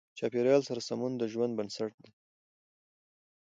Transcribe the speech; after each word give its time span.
چاپېریال 0.17 0.61
سره 0.69 0.81
سمون 0.89 1.11
د 1.17 1.23
ژوند 1.31 1.53
بنسټ 1.57 1.91
دی. 2.03 2.11